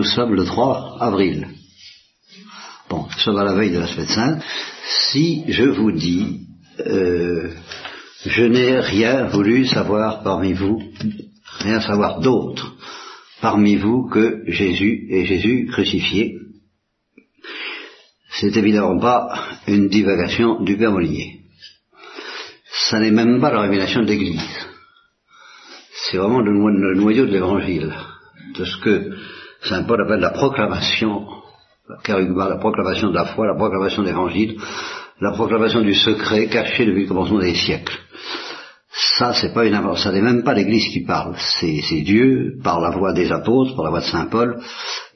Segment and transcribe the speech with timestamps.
[0.00, 1.46] Nous sommes le 3 avril.
[2.88, 4.42] Bon, nous sommes à la veille de la semaine sainte.
[5.12, 6.46] Si je vous dis,
[6.86, 7.50] euh,
[8.24, 10.82] je n'ai rien voulu savoir parmi vous,
[11.58, 12.76] rien savoir d'autre
[13.42, 16.38] parmi vous que Jésus et Jésus crucifié,
[18.30, 21.40] c'est évidemment pas une divagation du Père Molinier.
[22.88, 24.66] Ça n'est même pas la révélation de l'Église.
[25.92, 27.94] C'est vraiment le, noyau de l'Évangile,
[28.54, 29.19] de ce que
[29.70, 31.28] Saint Paul appelle la proclamation,
[32.04, 34.56] la proclamation de la foi, la proclamation de l'Évangile,
[35.20, 37.96] la proclamation du secret caché depuis le commencement des siècles.
[38.92, 42.80] Ça, c'est pas une invention, ça n'est même pas l'Église qui parle, c'est Dieu, par
[42.80, 44.58] la voix des apôtres, par la voix de Saint Paul,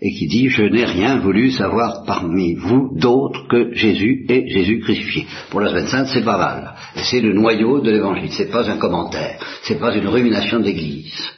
[0.00, 4.78] et qui dit, je n'ai rien voulu savoir parmi vous d'autre que Jésus et Jésus
[4.78, 5.26] crucifié.
[5.50, 6.74] Pour la semaine sainte, c'est pas mal.
[6.94, 11.32] C'est le noyau de l'Évangile, c'est pas un commentaire, c'est pas une rumination de l'Église.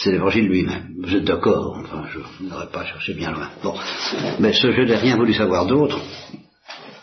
[0.00, 0.94] C'est l'Évangile lui-même.
[1.02, 3.50] Vous êtes d'accord Enfin, je n'aurais pas cherché bien loin.
[3.64, 3.74] Bon.
[4.38, 6.00] Mais ce je n'ai rien voulu savoir d'autre,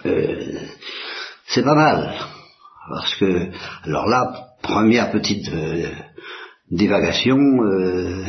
[0.06, 0.60] euh,
[1.48, 2.14] c'est pas mal.
[2.90, 3.50] Parce que,
[3.84, 5.92] alors là, première petite euh,
[6.72, 8.24] divagation, euh,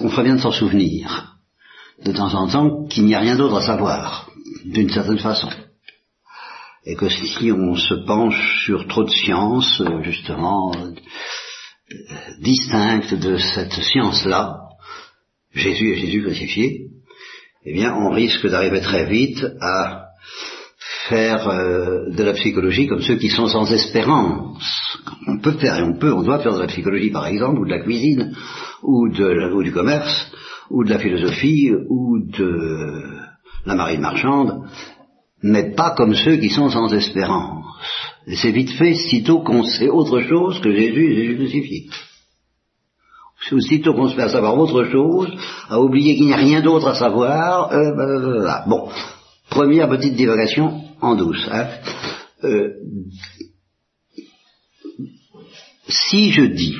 [0.00, 1.36] on ferait bien de s'en souvenir,
[2.02, 4.30] de temps en temps, qu'il n'y a rien d'autre à savoir,
[4.64, 5.50] d'une certaine façon.
[6.86, 10.72] Et que si on se penche sur trop de sciences, justement,
[12.40, 14.60] distinctes de cette science-là,
[15.52, 16.86] Jésus et Jésus crucifié,
[17.64, 20.04] eh bien, on risque d'arriver très vite à
[21.08, 24.98] faire euh, de la psychologie comme ceux qui sont sans espérance.
[25.26, 27.64] On peut faire, et on peut, on doit faire de la psychologie par exemple, ou
[27.64, 28.36] de la cuisine,
[28.82, 30.30] ou, de, ou du commerce,
[30.70, 33.02] ou de la philosophie, ou de
[33.64, 34.62] la marine marchande,
[35.46, 37.64] mais pas comme ceux qui sont sans espérance.
[38.26, 41.86] Et c'est vite fait sitôt qu'on sait autre chose que Jésus et Jésus crucifié.
[43.52, 45.32] Aussitôt qu'on se fait savoir autre chose,
[45.68, 48.88] à oublier qu'il n'y a rien d'autre à savoir, euh, bon,
[49.48, 51.48] première petite divagation en douce.
[51.52, 51.68] Hein.
[52.42, 52.70] Euh,
[55.88, 56.74] si je dis,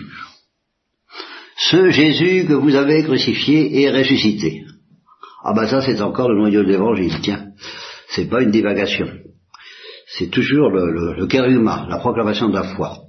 [1.70, 4.64] ce Jésus que vous avez crucifié est ressuscité,
[5.44, 7.45] ah ben ça c'est encore le noyau de l'évangile, tiens,
[8.16, 9.09] c'est pas une divagation.
[10.19, 13.03] C'est toujours le, le, le la proclamation de la foi.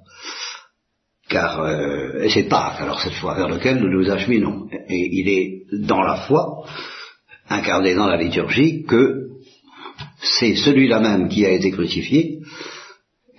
[1.29, 4.67] Car, euh, et c'est Pâques, alors cette fois, vers lequel nous nous acheminons.
[4.89, 6.65] Et il est dans la foi,
[7.49, 9.27] incarné dans la liturgie, que
[10.19, 12.39] c'est celui-là même qui a été crucifié,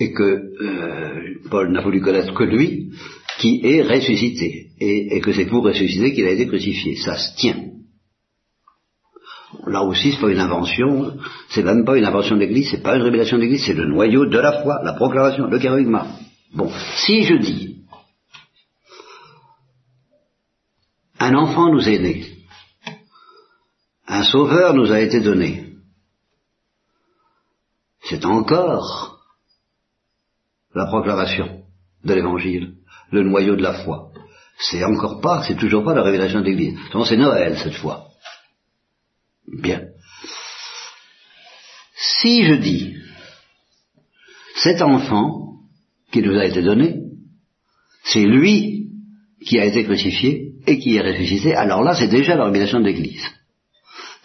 [0.01, 2.93] et que euh, Paul n'a voulu connaître que lui,
[3.39, 6.97] qui est ressuscité, et, que c'est pour ressusciter qu'il a été crucifié.
[6.97, 7.78] Ça se tient.
[9.67, 11.17] Là aussi, c'est pas une invention,
[11.49, 13.87] c'est même pas une invention de l'Église, c'est pas une révélation de l'Église, c'est le
[13.87, 16.07] noyau de la foi, la proclamation, le kérigma.
[16.53, 17.85] Bon, si je dis,
[21.19, 22.27] un enfant nous est né,
[24.07, 25.73] un sauveur nous a été donné,
[28.03, 29.19] c'est encore
[30.75, 31.63] la proclamation
[32.05, 32.75] de l'évangile,
[33.11, 34.11] le noyau de la foi.
[34.59, 36.79] C'est encore pas, c'est toujours pas la révélation de l'Église.
[37.05, 38.08] c'est Noël cette fois.
[39.53, 39.83] Bien.
[41.97, 42.95] Si je dis,
[44.57, 45.55] cet enfant
[46.13, 46.97] qui nous a été donné,
[48.05, 48.87] c'est lui
[49.45, 52.85] qui a été crucifié et qui est ressuscité, alors là c'est déjà la révélation de
[52.85, 53.25] l'Église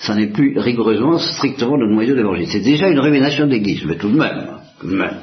[0.03, 2.47] ça n'est plus rigoureusement, strictement le noyau de l'évangile.
[2.49, 5.17] C'est déjà une révélation d'église, mais tout de même, tout de même.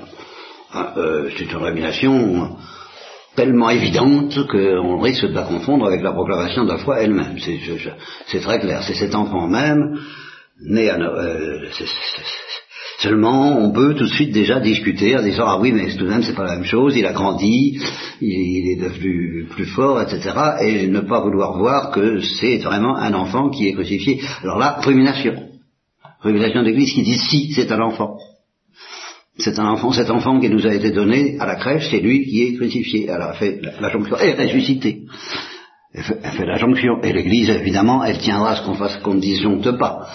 [0.73, 2.57] Ah, euh, c'est une révélation
[3.37, 7.37] tellement évidente qu'on risque de la confondre avec la proclamation de la foi elle-même.
[8.27, 8.83] C'est très clair.
[8.83, 9.99] C'est cet enfant même,
[10.61, 11.67] né à, euh,
[12.99, 16.11] Seulement, on peut tout de suite déjà discuter en disant ah oui, mais tout de
[16.11, 16.95] même c'est pas la même chose.
[16.97, 17.81] Il a grandi,
[18.21, 20.31] il, est devenu plus fort, etc.
[20.63, 24.21] Et ne pas vouloir voir que c'est vraiment un enfant qui est crucifié.
[24.43, 25.33] Alors là, rumination,
[26.21, 28.19] rumination d'Église qui dit si c'est un enfant.
[29.43, 32.25] C'est un enfant, cet enfant qui nous a été donné à la crèche, c'est lui
[32.25, 33.11] qui est crucifié.
[33.11, 35.03] Alors elle fait la, jonction, et ressuscité.
[35.95, 37.01] Elle fait, elle fait la jonction.
[37.03, 40.07] Et l'Église, évidemment, elle tiendra ce qu'on fasse qu'on ne disjoncte pas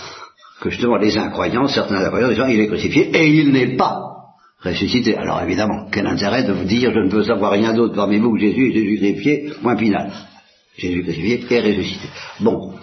[0.62, 4.00] que justement les incroyants, certains incroyants disant il est crucifié et il n'est pas
[4.62, 5.16] ressuscité.
[5.16, 8.34] Alors évidemment, quel intérêt de vous dire je ne veux savoir rien d'autre parmi vous
[8.34, 10.12] que Jésus Jésus crucifié, point final.
[10.78, 12.08] Jésus crucifié et ressuscité.
[12.40, 12.74] Bon.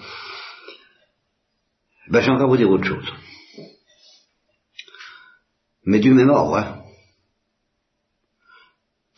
[2.10, 3.12] Ben j'ai encore vous dire autre chose.
[5.84, 6.82] Mais du même ordre, hein,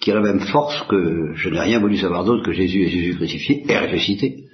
[0.01, 2.91] qui a la même force que je n'ai rien voulu savoir d'autre que Jésus est
[2.91, 4.45] Jésus crucifié et ressuscité.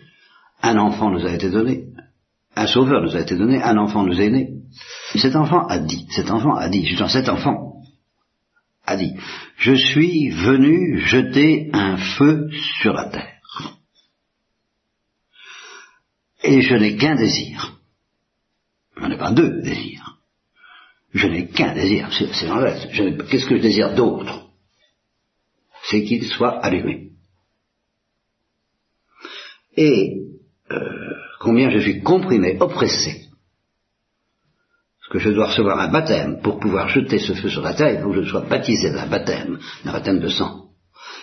[0.63, 1.87] Un enfant nous a été donné,
[2.55, 4.51] un sauveur nous a été donné, un enfant nous est né.
[5.17, 7.83] Cet enfant a dit, cet enfant a dit, justement cet enfant
[8.85, 9.15] a dit,
[9.57, 12.49] je suis venu jeter un feu
[12.81, 13.41] sur la terre.
[16.43, 17.79] Et je n'ai qu'un désir.
[18.97, 20.10] Je n'en ai pas deux désirs.
[21.13, 22.87] Je n'ai qu'un désir, c'est l'inverse.
[22.93, 24.49] Qu'est-ce que je désire d'autre?
[25.85, 27.11] C'est qu'il soit allumé.
[29.77, 30.19] Et
[30.71, 33.27] euh, combien je suis comprimé, oppressé.
[35.01, 37.95] Parce que je dois recevoir un baptême pour pouvoir jeter ce feu sur la terre,
[37.95, 40.67] il faut que je sois baptisé d'un baptême, d'un baptême de sang.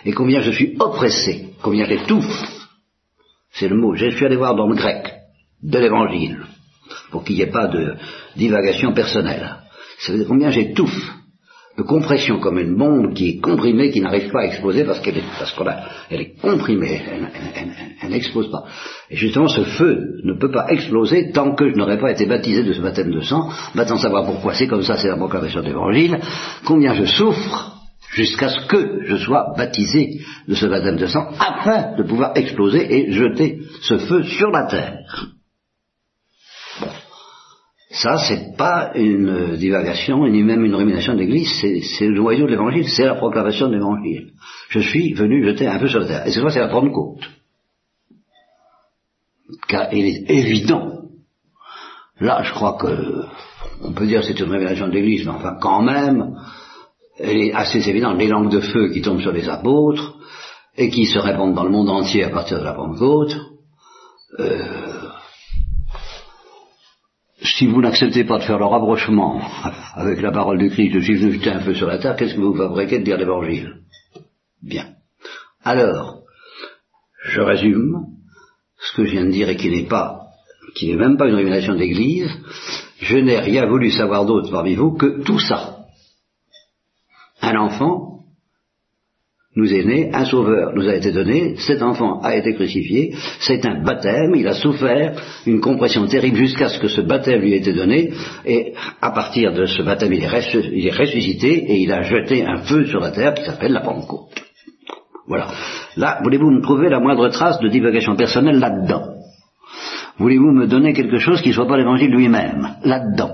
[0.04, 2.44] Et combien je suis oppressé, combien j'étouffe.
[3.52, 3.96] C'est le mot.
[3.96, 5.14] Je suis allé voir dans le grec
[5.64, 6.46] de l'évangile,
[7.12, 7.96] pour qu'il n'y ait pas de
[8.36, 9.58] divagation personnelle.
[10.00, 11.14] C'est combien j'étouffe
[11.78, 15.18] de compression comme une bombe qui est comprimée, qui n'arrive pas à exploser parce qu'elle
[15.18, 15.66] est, parce qu'on
[16.10, 17.02] elle est comprimée,
[18.02, 18.64] elle n'explose pas.
[19.12, 22.64] Et justement, ce feu ne peut pas exploser tant que je n'aurais pas été baptisé
[22.64, 23.50] de ce baptême de sang.
[23.76, 26.20] Maintenant, savoir pourquoi c'est comme ça, c'est la proclamation de l'évangile.
[26.66, 27.78] Combien je souffre
[28.10, 32.92] jusqu'à ce que je sois baptisé de ce baptême de sang, afin de pouvoir exploser
[32.92, 35.37] et jeter ce feu sur la terre.
[37.90, 42.88] Ça, c'est pas une divagation, ni même une rumination d'église, c'est le noyau de l'évangile,
[42.90, 44.32] c'est la proclamation de l'évangile.
[44.70, 46.28] Je suis venu jeter un peu sur la terre.
[46.28, 47.30] Et cette fois, c'est la Pentecôte.
[49.70, 51.04] Car il est évident,
[52.20, 53.24] là, je crois que,
[53.82, 56.36] on peut dire que c'est une révélation de l'église, mais enfin, quand même,
[57.18, 60.18] elle est assez évidente, les langues de feu qui tombent sur les apôtres,
[60.76, 63.36] et qui se répandent dans le monde entier à partir de la Pentecôte,
[64.40, 64.97] euh,
[67.56, 69.42] si vous n'acceptez pas de faire le rapprochement
[69.96, 72.36] avec la parole du Christ, je suis venu jeter un feu sur la terre, qu'est-ce
[72.36, 73.82] que vous fabriquez de dire l'évangile?
[74.62, 74.86] Bien.
[75.64, 76.22] Alors,
[77.24, 78.06] je résume
[78.80, 80.22] ce que je viens de dire et qui n'est pas,
[80.76, 82.30] qui n'est même pas une révélation d'église.
[83.00, 85.86] Je n'ai rien voulu savoir d'autre parmi vous que tout ça.
[87.42, 88.17] Un enfant
[89.58, 93.66] nous est né, un sauveur nous a été donné, cet enfant a été crucifié, c'est
[93.66, 97.58] un baptême, il a souffert une compression terrible jusqu'à ce que ce baptême lui ait
[97.58, 98.12] été donné,
[98.46, 102.86] et à partir de ce baptême il est, ressuscité et il a jeté un feu
[102.86, 104.30] sur la terre qui s'appelle la Pentecôte.
[105.28, 105.48] Voilà.
[105.98, 109.16] Là, voulez-vous me trouver la moindre trace de divagation personnelle là-dedans?
[110.20, 112.76] Voulez-vous me donner quelque chose qui ne soit pas l'évangile lui-même?
[112.84, 113.34] Là-dedans.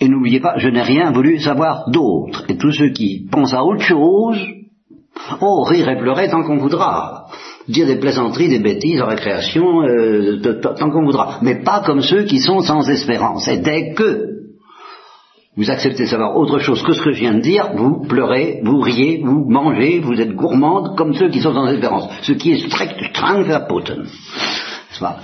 [0.00, 2.44] Et n'oubliez pas, je n'ai rien voulu savoir d'autre.
[2.48, 4.38] Et tous ceux qui pensent à autre chose,
[5.40, 7.26] Oh, rire et pleurer tant qu'on voudra.
[7.68, 11.38] Dire des plaisanteries, des bêtises en récréation, euh, tant qu'on voudra.
[11.42, 13.46] Mais pas comme ceux qui sont sans espérance.
[13.48, 14.32] Et dès que
[15.56, 18.62] vous acceptez de savoir autre chose que ce que je viens de dire, vous pleurez,
[18.64, 22.08] vous riez, vous mangez, vous êtes gourmande comme ceux qui sont sans espérance.
[22.22, 24.06] Ce qui est strict, strang verboten.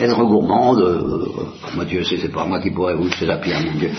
[0.00, 1.26] Être gourmande, euh,
[1.76, 3.90] mon Dieu, c'est pas moi qui pourrais vous faire la pierre, mon Dieu.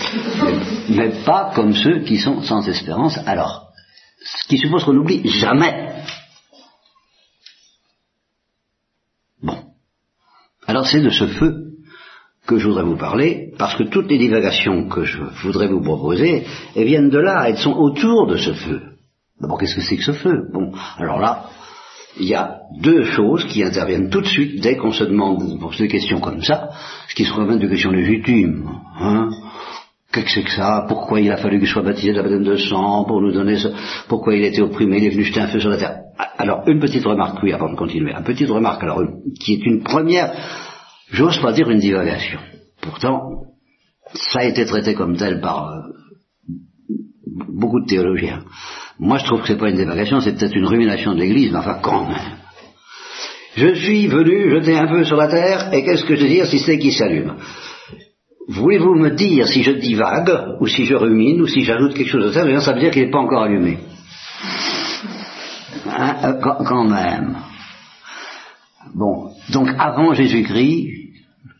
[0.90, 3.18] mais pas comme ceux qui sont sans espérance.
[3.26, 3.69] Alors,
[4.22, 6.02] ce qui suppose qu'on n'oublie jamais.
[9.42, 9.58] Bon.
[10.66, 11.66] Alors c'est de ce feu
[12.46, 16.44] que je voudrais vous parler, parce que toutes les divagations que je voudrais vous proposer,
[16.74, 18.82] elles viennent de là, elles sont autour de ce feu.
[19.40, 20.48] D'abord, qu'est-ce que c'est que ce feu?
[20.52, 21.48] Bon, alors là,
[22.18, 25.70] il y a deux choses qui interviennent tout de suite dès qu'on se demande pour
[25.70, 26.70] des questions comme ça,
[27.08, 28.68] ce qui sont quand même des questions légitimes.
[28.98, 29.30] Hein
[30.12, 30.86] Qu'est-ce que c'est que ça?
[30.88, 33.58] Pourquoi il a fallu qu'il soit baptisé de la baptême de sang pour nous donner
[33.58, 33.68] ça
[34.08, 35.98] Pourquoi il a été opprimé Il est venu jeter un feu sur la terre?
[36.36, 38.12] Alors, une petite remarque, oui, avant de continuer.
[38.12, 39.02] Une petite remarque, alors,
[39.40, 40.32] qui est une première,
[41.10, 42.40] j'ose pas dire une divagation.
[42.80, 43.20] Pourtant,
[44.14, 45.80] ça a été traité comme tel par euh,
[47.48, 48.42] beaucoup de théologiens.
[48.98, 51.58] Moi, je trouve que c'est pas une divagation, c'est peut-être une rumination de l'Église, mais
[51.58, 52.38] enfin, quand même.
[53.54, 56.46] Je suis venu jeter un feu sur la terre, et qu'est-ce que je veux dire
[56.46, 57.34] si c'est qui s'allume?
[58.50, 62.24] Voulez-vous me dire si je divague, ou si je rumine, ou si j'ajoute quelque chose
[62.24, 63.78] de ça, ça veut dire qu'il n'est pas encore allumé.
[65.86, 66.32] Hein, euh,
[66.66, 67.36] quand même.
[68.92, 70.88] Bon, donc avant Jésus-Christ,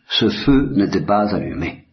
[0.09, 1.85] ce feu n'était pas allumé.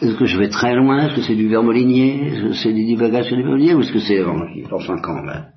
[0.00, 1.08] Est-ce que je vais très loin?
[1.08, 4.00] Est-ce que c'est du vermolinier Est-ce que c'est du divagation du vermolinier Ou est-ce que
[4.00, 5.48] c'est l'évangile Enfin, quand même.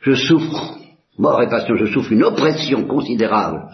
[0.00, 0.78] Je souffre,
[1.18, 3.68] mort et passion, je souffre une oppression considérable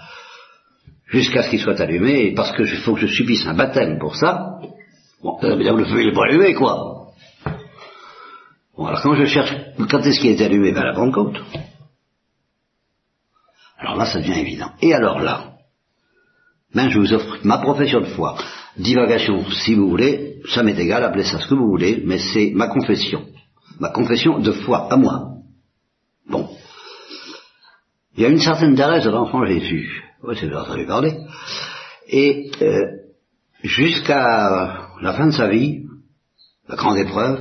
[1.11, 4.61] jusqu'à ce qu'il soit allumé, parce que faut que je subisse un baptême pour ça,
[5.23, 7.09] bon, ça veut dire que le feu il est pas allumé, quoi.
[8.77, 9.55] Bon, alors quand je cherche,
[9.91, 10.73] quand est-ce qu'il est allumé?
[10.73, 11.37] Ben à la Pentecôte.
[13.77, 14.71] Alors là, ça devient évident.
[14.81, 15.55] Et alors là,
[16.75, 18.37] ben je vous offre ma profession de foi.
[18.77, 22.53] Divagation, si vous voulez, ça m'est égal, appelez ça ce que vous voulez, mais c'est
[22.55, 23.27] ma confession.
[23.81, 25.33] Ma confession de foi, à moi.
[26.29, 26.49] Bon.
[28.17, 31.17] Il y a une certaine Thérèse de l'enfant Jésus oui, c'est entendu parler.
[32.09, 32.87] Et euh,
[33.63, 35.85] jusqu'à la fin de sa vie,
[36.69, 37.41] la grande épreuve,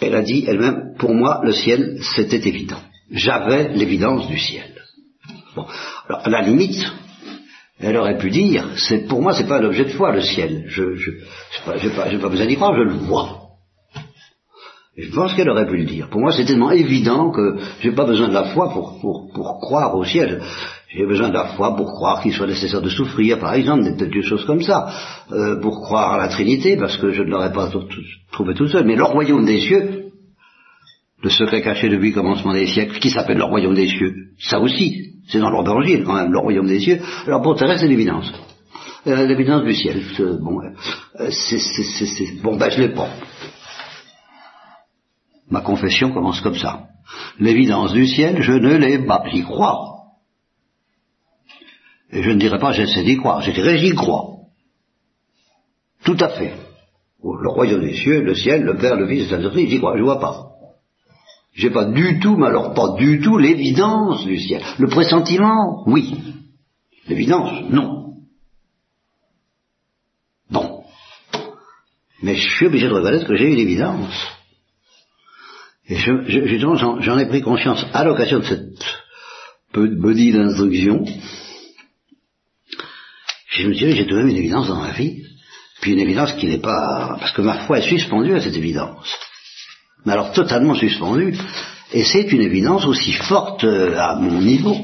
[0.00, 2.80] elle a dit elle-même, pour moi, le ciel, c'était évident.
[3.10, 4.72] J'avais l'évidence du ciel.
[5.54, 5.66] Bon,
[6.08, 6.84] alors à la limite,
[7.78, 10.64] elle aurait pu dire, c'est pour moi c'est pas un objet de foi le ciel.
[10.68, 11.10] Je je
[11.82, 13.45] j'ai pas, pas, pas besoin d'y croire, je le vois.
[14.98, 16.08] Je pense qu'elle aurait pu le dire.
[16.08, 19.58] Pour moi, c'est tellement évident que j'ai pas besoin de la foi pour, pour, pour
[19.60, 20.40] croire au ciel.
[20.88, 24.06] J'ai besoin de la foi pour croire qu'il soit nécessaire de souffrir, par exemple, des,
[24.06, 24.88] des choses comme ça.
[25.32, 27.68] Euh, pour croire à la Trinité, parce que je ne l'aurais pas
[28.32, 28.86] trouvé tout seul.
[28.86, 30.04] Mais le royaume des cieux,
[31.22, 34.60] le secret caché depuis le commencement des siècles, qui s'appelle le royaume des cieux, ça
[34.60, 37.00] aussi, c'est dans l'évangile quand même, le royaume des cieux.
[37.26, 38.32] Alors pour Thérèse, c'est l'évidence.
[39.06, 40.00] Euh, l'évidence du ciel.
[40.40, 40.60] Bon,
[41.20, 43.08] euh, c'est, bon, ben je l'ai pas.
[45.50, 46.88] Ma confession commence comme ça.
[47.38, 49.22] L'évidence du ciel, je ne l'ai pas.
[49.30, 49.96] J'y crois.
[52.10, 54.36] Et je ne dirais pas j'essaie d'y croire, je dirais j'y crois.
[56.04, 56.54] Tout à fait.
[57.22, 60.02] Le royaume des cieux, le ciel, le Père, le Fils, le Saint-Esprit, j'y crois, je
[60.02, 60.50] vois pas.
[61.54, 64.62] J'ai pas du tout, mais alors pas du tout l'évidence du ciel.
[64.78, 66.14] Le pressentiment, oui.
[67.08, 68.14] L'évidence, non.
[70.50, 70.84] Bon.
[72.22, 74.12] Mais je suis obligé de reconnaître que j'ai eu l'évidence.
[75.88, 81.04] Et justement, j'en ai pris conscience à l'occasion de cette body d'instruction.
[83.50, 85.22] Je me suis dit, j'ai tout de même une évidence dans ma vie,
[85.80, 87.16] puis une évidence qui n'est pas...
[87.20, 89.14] Parce que ma foi est suspendue à cette évidence.
[90.04, 91.36] Mais alors totalement suspendue,
[91.92, 94.76] et c'est une évidence aussi forte euh, à mon niveau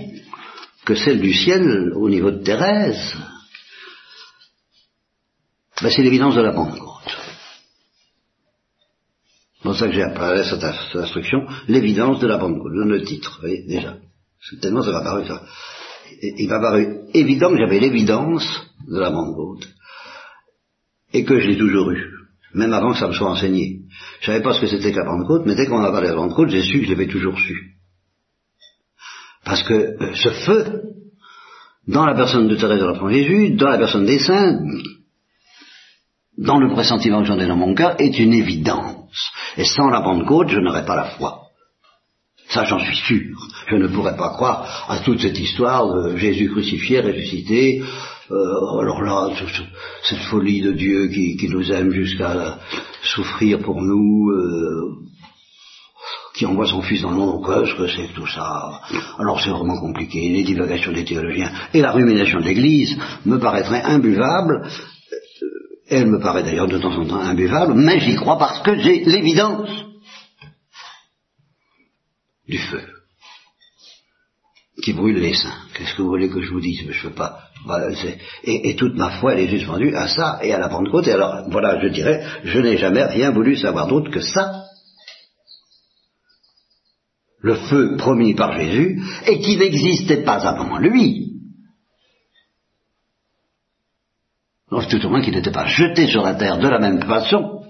[0.84, 3.14] que celle du ciel au niveau de Thérèse.
[5.80, 6.91] Ben, c'est l'évidence de la Pentecôte.
[9.62, 12.36] C'est pour ça que j'ai appelé cette, instruction l'évidence de la.
[12.36, 13.96] Je le titre, vous voyez, déjà.
[14.60, 15.40] Tellement ça m'a paru ça.
[16.20, 18.44] Il m'a paru évident que j'avais l'évidence
[18.88, 19.68] de la Pentecôte.
[21.12, 22.10] Et que je l'ai toujours eu.
[22.54, 23.82] Même avant que ça me soit enseigné.
[24.20, 26.14] Je savais pas ce que c'était que la Pentecôte, mais dès qu'on a parlé de
[26.14, 27.76] la Pentecôte, j'ai su que je l'avais toujours su.
[29.44, 30.82] Parce que euh, ce feu,
[31.86, 34.58] dans la personne de Thérèse de l'Enfant Jésus, dans la personne des saints,
[36.36, 39.01] dans le pressentiment que j'en ai dans mon cœur, est une évidence.
[39.56, 41.42] Et sans la Pentecôte, je n'aurais pas la foi.
[42.48, 43.36] Ça, j'en suis sûr.
[43.68, 47.82] Je ne pourrais pas croire à toute cette histoire de Jésus crucifié, ressuscité.
[48.30, 49.30] Euh, alors là,
[50.02, 52.58] cette folie de Dieu qui, nous aime jusqu'à
[53.02, 55.02] souffrir pour nous, euh,
[56.34, 58.80] qui envoie son Fils dans le monde, qu'est-ce que c'est que tout ça
[59.18, 60.28] Alors c'est vraiment compliqué.
[60.30, 64.68] Les divagations des théologiens et la rumination de l'Église me paraîtraient imbuvables.
[65.94, 69.04] Elle me paraît d'ailleurs de temps en temps imbuvable, mais j'y crois parce que j'ai
[69.04, 69.68] l'évidence
[72.48, 72.80] du feu
[74.82, 75.52] qui brûle les seins.
[75.74, 76.90] Qu'est-ce que vous voulez que je vous dise?
[76.90, 77.40] Je veux pas.
[78.42, 81.08] et, toute ma foi, elle est suspendue à ça et à la Pentecôte.
[81.08, 84.64] Et alors, voilà, je dirais, je n'ai jamais rien voulu savoir d'autre que ça.
[87.42, 91.31] Le feu promis par Jésus et qui n'existait pas avant lui.
[94.80, 97.62] Tout au moins qu'il n'était pas jeté sur la terre de la même façon.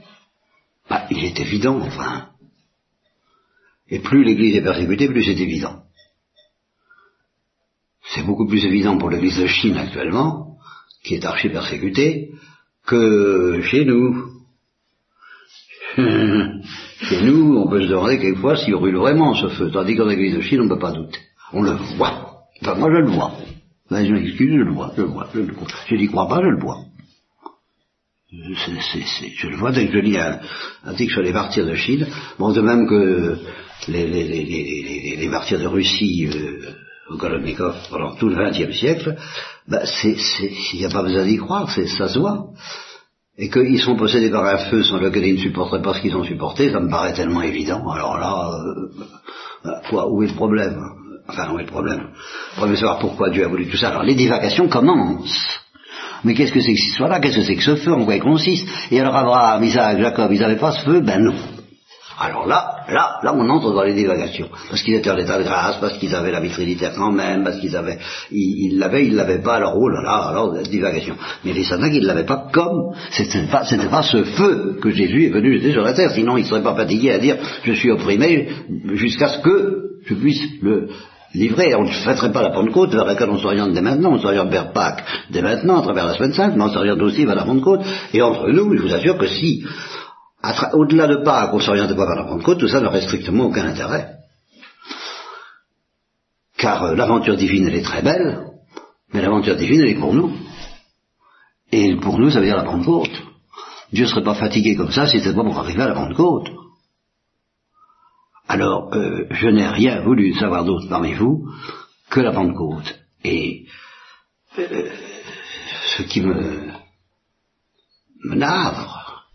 [0.88, 2.28] Bah, il est évident, enfin.
[3.88, 5.82] Et plus l'Église est persécutée, plus c'est évident.
[8.14, 10.56] C'est beaucoup plus évident pour l'Église de Chine actuellement,
[11.04, 12.30] qui est archi persécutée,
[12.86, 14.28] que chez nous.
[15.96, 20.36] chez nous, on peut se demander quelquefois s'il brûle vraiment ce feu, tandis qu'en l'Église
[20.36, 21.20] de Chine, on ne peut pas douter.
[21.52, 22.44] On le voit.
[22.60, 23.32] Enfin, moi, je le vois.
[23.90, 25.68] Ben, je m'excuse, je le vois, je le vois, je le vois.
[25.86, 26.78] Je n'y crois pas, je le vois.
[28.32, 30.40] Je le vois dès que je lis un
[30.86, 32.06] article sur les martyrs de Chine.
[32.38, 33.36] Bon, de même que
[33.88, 36.72] les, les, les, les martyrs de Russie, euh,
[37.90, 39.16] pendant tout le XXe siècle,
[39.68, 42.46] ben il n'y a pas besoin d'y croire, ça se voit.
[43.36, 46.16] Et qu'ils sont possédés par un feu sans lequel ils ne supporteraient pas ce qu'ils
[46.16, 47.86] ont supporté, ça me paraît tellement évident.
[47.90, 48.50] Alors là,
[49.66, 50.80] euh, quoi, où est le problème?
[51.28, 52.00] Enfin, où est le problème?
[52.00, 53.90] Le problème de savoir pourquoi Dieu a voulu tout ça?
[53.90, 55.61] Alors les divagations commencent.
[56.24, 58.04] Mais qu'est-ce que c'est que ce soit là Qu'est-ce que c'est que ce feu En
[58.04, 61.34] quoi il consiste Et alors Abraham, Isaac, Jacob, ils n'avaient pas ce feu Ben non.
[62.18, 64.48] Alors là, là, là, on entre dans les divagations.
[64.68, 67.42] Parce qu'ils étaient en état de grâce, parce qu'ils avaient la vie trinitaire quand même,
[67.42, 67.98] parce qu'ils avaient,
[68.30, 71.16] ils l'avaient, ils l'avaient pas, alors oh là là, alors divagation.
[71.44, 75.26] Mais les saints, ils l'avaient pas comme, c'était pas, c'était pas ce feu que Jésus
[75.26, 77.90] est venu jeter sur la terre, sinon il serait pas fatigué à dire, je suis
[77.90, 78.48] opprimé
[78.92, 80.90] jusqu'à ce que je puisse le,
[81.34, 81.74] livrer.
[81.74, 84.72] On ne fêterait pas la Pentecôte vers laquelle on s'oriente dès maintenant, on s'oriente vers
[84.72, 87.82] Pâques dès maintenant, à travers la semaine sainte, mais on s'oriente aussi vers la Pentecôte.
[88.12, 89.64] Et entre nous, je vous assure que si
[90.72, 93.66] au-delà de Pâques, on ne s'oriente pas vers la Pentecôte, tout ça n'aurait strictement aucun
[93.66, 94.16] intérêt.
[96.58, 98.46] Car euh, l'aventure divine, elle est très belle,
[99.12, 100.32] mais l'aventure divine, elle est pour nous.
[101.70, 103.22] Et pour nous, ça veut dire la Pentecôte.
[103.92, 106.48] Dieu ne serait pas fatigué comme ça si c'était pas pour arriver à la Pentecôte.
[108.48, 111.48] Alors, euh, je n'ai rien voulu savoir d'autre parmi vous
[112.10, 112.98] que la Pentecôte.
[113.24, 113.66] Et
[114.58, 114.90] euh,
[115.96, 116.70] ce qui me,
[118.24, 119.28] me navre,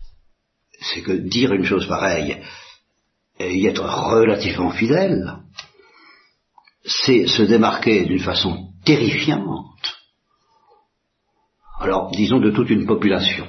[0.80, 2.40] c'est que dire une chose pareille
[3.38, 5.38] et y être relativement fidèle,
[6.84, 9.98] c'est se démarquer d'une façon terrifiante.
[11.80, 13.46] Alors, disons de toute une population,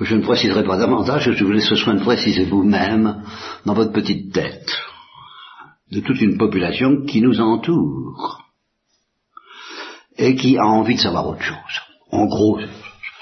[0.00, 3.22] que je ne préciserai pas davantage, je vous laisse ce soin de préciser vous-même
[3.66, 4.72] dans votre petite tête,
[5.92, 8.40] de toute une population qui nous entoure
[10.16, 11.80] et qui a envie de savoir autre chose.
[12.10, 12.58] En gros,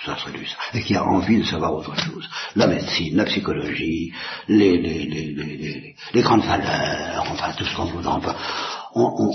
[0.06, 2.28] ça serait ça, et qui a envie de savoir autre chose.
[2.54, 4.12] La médecine, la psychologie,
[4.46, 8.20] les, les, les, les grandes valeurs, enfin tout ce qu'on vous en
[8.94, 9.32] on, on,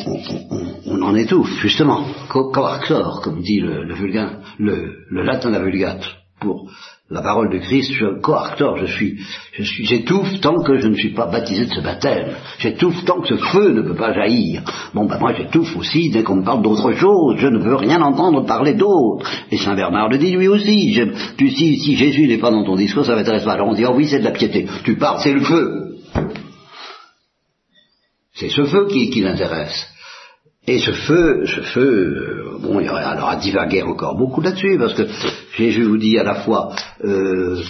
[0.49, 3.95] on, on, en étouffe, justement, coactor, comme dit le, le,
[4.59, 6.05] le, le latin de la vulgate,
[6.39, 6.69] pour
[7.13, 9.19] la parole de Christ, je coactor, je suis,
[9.53, 12.33] je suis, j'étouffe tant que je ne suis pas baptisé de ce baptême.
[12.57, 14.63] J'étouffe tant que ce feu ne peut pas jaillir.
[14.95, 17.35] Bon, ben moi j'étouffe aussi dès qu'on me parle d'autre chose.
[17.37, 19.29] Je ne veux rien entendre parler d'autre.
[19.51, 20.99] Et Saint Bernard le dit lui aussi.
[21.37, 23.53] tu, si, si Jésus n'est pas dans ton discours, ça m'intéresse pas.
[23.53, 24.65] Alors on dit, oh oui, c'est de la piété.
[24.83, 25.97] Tu parles, c'est le feu.
[28.33, 29.92] C'est ce feu qui, qui l'intéresse.
[30.65, 34.39] Et ce feu, ce feu, euh, bon, il y aurait alors à divaguer encore beaucoup
[34.39, 35.03] là-dessus, parce que
[35.57, 37.61] Jésus vous dit à la fois, euh,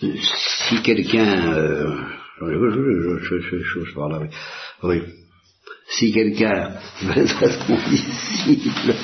[0.00, 1.94] si quelqu'un, euh,
[2.40, 4.20] je, parle là,
[4.82, 5.02] oui,
[5.88, 6.70] si quelqu'un
[7.02, 8.94] veut être mon disciple,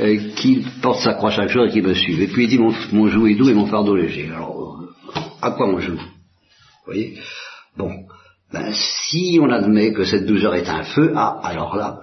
[0.00, 2.22] euh, qu'il porte sa croix chaque jour et qu'il me suive.
[2.22, 4.30] Et puis il dit mon, mon joug est doux et mon fardeau léger.
[4.34, 4.82] Alors,
[5.42, 5.96] à quoi on joue?
[5.96, 7.18] Vous voyez?
[7.76, 7.90] Bon,
[8.52, 12.00] ben, si on admet que cette douceur est un feu, ah, alors là,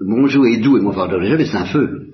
[0.00, 2.06] mon joug est doux et mon fardeau léger, mais c'est un feu.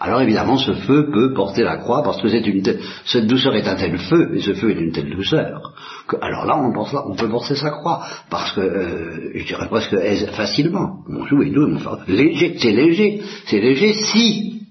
[0.00, 2.62] Alors évidemment, ce feu peut porter la croix parce que c'est une
[3.04, 5.72] cette douceur est un tel feu et ce feu est d'une telle douceur.
[6.08, 6.72] Que, alors là, on,
[7.10, 9.96] on, peut porter sa croix parce que euh, je dirais presque
[10.32, 11.04] facilement.
[11.08, 14.62] Mon joug est doux, et mon fardeau léger, c'est léger, c'est léger si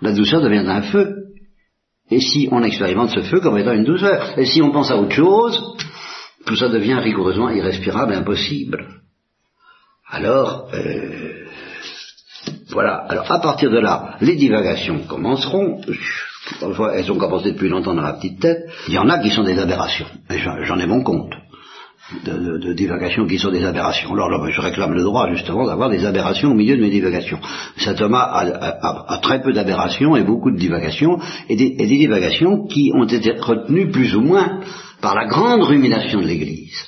[0.00, 1.24] la douceur devient un feu
[2.10, 4.38] et si on expérimente ce feu comme étant une douceur.
[4.38, 5.60] Et si on pense à autre chose,
[6.46, 8.86] tout ça devient rigoureusement irrespirable impossible.
[10.10, 11.46] Alors, euh,
[12.70, 12.96] voilà.
[13.08, 15.80] Alors, à partir de là, les divagations commenceront.
[16.94, 18.68] Elles ont commencé depuis longtemps dans la petite tête.
[18.88, 20.06] Il y en a qui sont des aberrations.
[20.62, 21.32] J'en ai mon compte.
[22.22, 24.12] De, divagations qui sont des aberrations.
[24.12, 27.38] Alors je réclame le droit justement d'avoir des aberrations au milieu de mes divagations.
[27.78, 33.06] Saint Thomas a, très peu d'aberrations et beaucoup de divagations, et des divagations qui ont
[33.06, 34.60] été retenues plus ou moins
[35.00, 36.84] par la grande rumination de l'Église.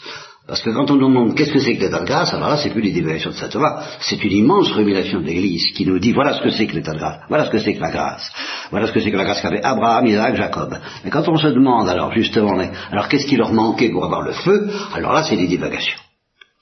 [0.46, 2.56] Parce que quand on nous demande qu'est-ce que c'est que l'état de grâce, alors là,
[2.56, 5.98] c'est plus les divagations de saint Thomas, c'est une immense rumination de l'Église qui nous
[5.98, 7.90] dit voilà ce que c'est que l'état de grâce, voilà ce que c'est que la
[7.90, 8.30] grâce,
[8.70, 10.78] voilà ce que c'est que la grâce qu'avait Abraham, Isaac, Jacob.
[11.04, 12.56] Mais quand on se demande alors justement,
[12.92, 15.98] alors qu'est-ce qui leur manquait pour avoir le feu, alors là, c'est les divagations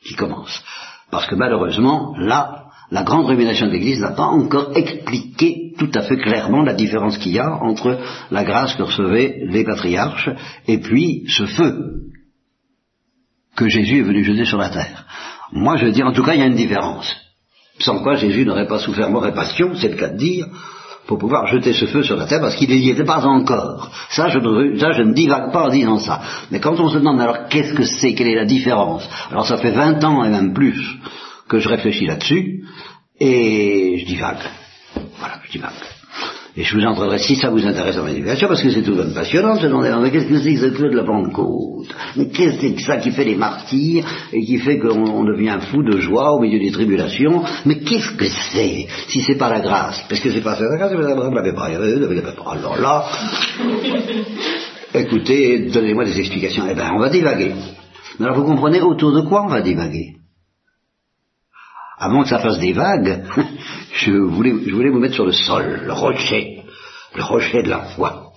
[0.06, 0.64] qui commencent.
[1.10, 2.63] Parce que malheureusement, là,
[2.94, 7.18] la grande rumination de l'Église n'a pas encore expliqué tout à fait clairement la différence
[7.18, 7.98] qu'il y a entre
[8.30, 10.30] la grâce que recevaient les patriarches
[10.68, 12.02] et puis ce feu
[13.56, 15.06] que Jésus est venu jeter sur la terre.
[15.50, 17.12] Moi, je veux dire, en tout cas, il y a une différence.
[17.80, 20.46] Sans quoi Jésus n'aurait pas souffert mort et passion, c'est le cas de dire,
[21.08, 23.90] pour pouvoir jeter ce feu sur la terre, parce qu'il n'y était pas encore.
[24.10, 26.20] Ça je, ne, ça, je ne divague pas en disant ça.
[26.52, 29.56] Mais quand on se demande alors qu'est-ce que c'est, quelle est la différence, alors ça
[29.56, 31.00] fait 20 ans et même plus
[31.48, 32.64] que je réfléchis là-dessus,
[33.20, 34.38] et je divague.
[35.18, 35.72] Voilà, je divague.
[36.56, 39.02] Et je vous entrerai, si ça vous intéresse en éducation, parce que c'est tout de
[39.02, 41.92] même passionnant, se demander, mais qu'est-ce que c'est que ce feu de la Pentecôte?
[42.14, 45.58] Mais qu'est-ce que c'est que ça qui fait les martyrs, et qui fait qu'on devient
[45.72, 47.42] fou de joie au milieu des tribulations?
[47.66, 50.04] Mais qu'est-ce que c'est, si c'est pas la grâce?
[50.08, 51.70] Parce que c'est pas la grâce, l'avez pas,
[52.32, 52.52] pas.
[52.52, 53.04] Alors là,
[54.94, 56.66] écoutez, donnez-moi des explications.
[56.70, 57.52] Eh bien, on va divaguer.
[58.20, 60.12] Mais alors vous comprenez autour de quoi on va divaguer?
[62.04, 63.24] Avant que ça fasse des vagues,
[63.94, 66.62] je voulais, vous mettre sur le sol, le rocher,
[67.14, 68.32] le rocher de la foi.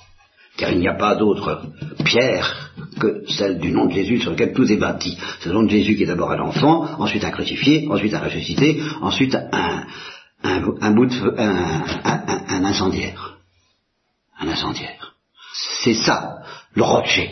[0.55, 1.63] Car il n'y a pas d'autre
[2.05, 5.17] pierre que celle du nom de Jésus sur lequel tout est bâti.
[5.39, 8.21] C'est le nom de Jésus qui est d'abord un enfant, ensuite un crucifié, ensuite un
[8.21, 9.83] ressuscité, ensuite un,
[10.43, 13.37] un, bout de, un, incendiaire.
[14.39, 15.15] Un incendiaire.
[15.83, 16.37] C'est ça,
[16.73, 17.31] le rocher.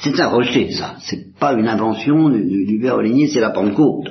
[0.00, 0.94] C'est un rocher, ça.
[1.00, 4.08] C'est pas une invention du, du, du c'est la Pentecôte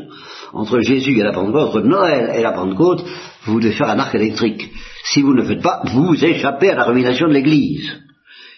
[0.53, 3.03] entre Jésus et la Pentecôte, entre Noël et la Pentecôte,
[3.45, 4.69] vous devez faire un arc électrique.
[5.05, 7.91] Si vous ne le faites pas, vous échappez à la rumination de l'Église.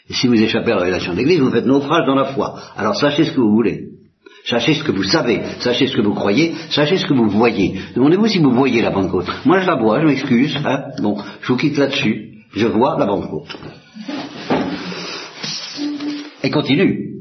[0.09, 2.59] Et si vous échappez à la rumination de l'Église, vous faites naufrage dans la foi.
[2.77, 3.85] Alors sachez ce que vous voulez.
[4.45, 7.79] Sachez ce que vous savez, sachez ce que vous croyez, sachez ce que vous voyez.
[7.95, 9.25] Demandez-vous si vous voyez la Pentecôte.
[9.43, 10.55] Moi je la vois, je m'excuse.
[10.63, 10.83] Hein.
[11.01, 12.43] Bon, je vous quitte là-dessus.
[12.53, 13.57] Je vois la Pentecôte.
[16.43, 17.14] Et continue.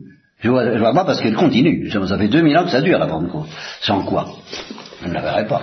[0.45, 1.91] Je vois, vois pas parce qu'elle continue.
[1.91, 3.49] Ça fait 2000 ans que ça dure la Pentecôte.
[3.81, 4.27] Sans quoi
[5.03, 5.63] Je ne la verrai pas.